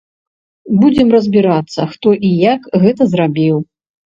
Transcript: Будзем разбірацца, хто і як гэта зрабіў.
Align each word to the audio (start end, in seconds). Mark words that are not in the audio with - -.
Будзем 0.83 1.11
разбірацца, 1.17 1.81
хто 1.91 2.15
і 2.31 2.35
як 2.53 2.61
гэта 2.87 3.11
зрабіў. 3.13 3.65